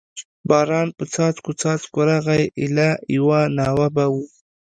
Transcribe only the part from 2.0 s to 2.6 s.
راغی،